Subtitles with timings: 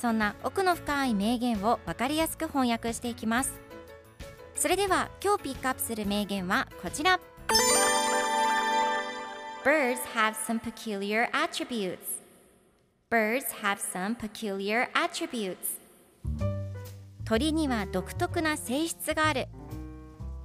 [0.00, 3.60] そんな奥の深い名言を分かりやすく翻訳していきます。
[4.54, 7.20] それでは今日ピックアップする名言はこちら。
[9.62, 11.98] Birds have some peculiar attributes.
[13.10, 15.56] Birds have some peculiar attributes.
[17.26, 19.48] 鳥には独特な性質がある。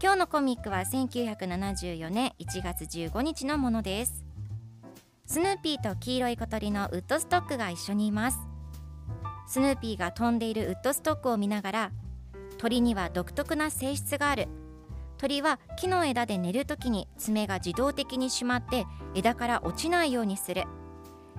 [0.03, 4.25] 今日のコミックは1974年1月15日のものです。
[5.25, 8.54] スヌーピーと黄色い小鳥のウッドストックが一緒にいます。
[9.47, 11.91] スヌーピーが飛んでいるウッドストックを見ながら
[12.57, 14.47] 鳥には独特な性質がある。
[15.17, 20.63] 鳥は木の枝で寝るときに爪が自動的に締まって枝から落ちないようにする。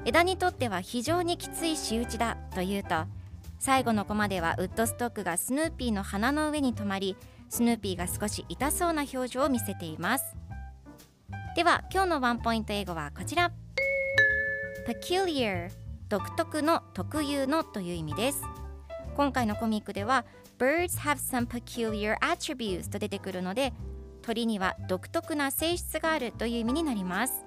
[0.04, 3.04] 枝にとっては非常にきつい仕打ちだと言うと
[3.58, 7.16] 最後のコマではウッドストックがスヌーピーの鼻の上に止まり
[7.48, 10.36] スヌーピーが少し痛そうな表情を見せています。
[11.54, 13.50] では今日のワンポイント英語はこちら。
[14.86, 15.85] Peculiar.
[16.08, 18.42] 独特の特有のという意味です。
[19.16, 20.24] 今回のコミックでは
[20.58, 23.72] Birds have some peculiar attributes と出てくるので
[24.22, 27.44] 鳥には独特な性質があるという意味になります。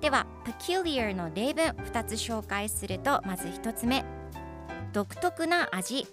[0.00, 4.04] では peculiar の例文2つ紹介するとまず1つ目。
[4.92, 6.06] 独特な味。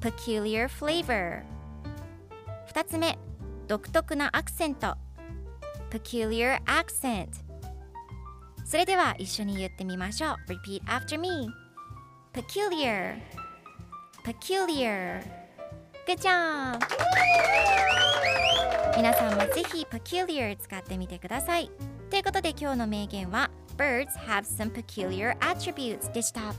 [0.00, 1.42] peculiar flavor
[2.72, 3.18] 2つ目。
[3.66, 4.94] 独特なアクセント。
[5.90, 7.45] peculiar accent
[8.66, 11.48] それでは一緒に言ってみましょう Repeat after me
[12.34, 13.16] peculiar
[14.24, 15.22] peculiar
[16.04, 16.80] Good job
[18.96, 21.70] 皆さんもぜひ peculiar 使ってみてください
[22.10, 26.52] ということで今日の名言は Birds have some peculiar attributes でした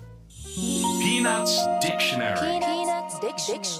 [0.57, 3.76] Peanuts Dictionary Peanuts Dictionary.